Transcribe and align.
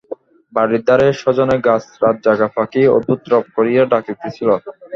বাড়ীর 0.53 0.81
ধারেই 0.87 1.13
সজনে 1.21 1.57
গাছে 1.65 1.91
রাতজাগা 2.03 2.47
পাখী 2.55 2.81
অদ্ভুত 2.95 3.21
রব 3.31 3.45
করিয়া 3.55 3.83
ডাকিতেছিল। 3.91 4.49